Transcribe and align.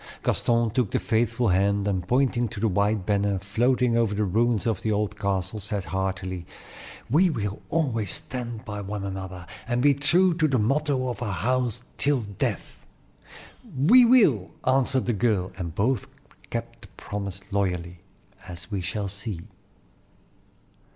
Gaston 0.23 0.71
took 0.71 0.89
the 0.89 0.97
faithful 0.99 1.49
hand, 1.49 1.87
and 1.87 2.07
pointing 2.07 2.47
to 2.47 2.59
the 2.59 2.67
white 2.67 3.05
banner 3.05 3.37
floating 3.37 3.95
over 3.95 4.15
the 4.15 4.23
ruins 4.25 4.65
of 4.65 4.81
the 4.81 4.91
old 4.91 5.15
castle, 5.15 5.59
said 5.59 5.83
heartily: 5.85 6.47
"We 7.07 7.29
will 7.29 7.61
always 7.69 8.11
stand 8.11 8.65
by 8.65 8.81
one 8.81 9.03
another, 9.03 9.45
and 9.67 9.79
be 9.79 9.93
true 9.93 10.33
to 10.37 10.47
the 10.47 10.57
motto 10.57 11.07
of 11.09 11.21
our 11.21 11.31
house 11.31 11.83
till 11.97 12.21
death." 12.21 12.83
"We 13.77 14.03
will!" 14.05 14.49
answered 14.65 15.05
the 15.05 15.13
girl, 15.13 15.51
and 15.59 15.75
both 15.75 16.07
kept 16.49 16.81
the 16.81 16.87
promise 16.97 17.41
loyally, 17.51 17.99
as 18.47 18.71
we 18.71 18.81
shall 18.81 19.07
see. 19.07 19.41